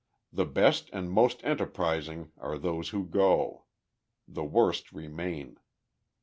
The 0.33 0.47
best 0.47 0.89
and 0.91 1.11
most 1.11 1.43
enterprising 1.43 2.31
are 2.39 2.57
those 2.57 2.89
who 2.89 3.05
go: 3.05 3.65
the 4.27 4.43
worst 4.43 4.91
remain. 4.91 5.59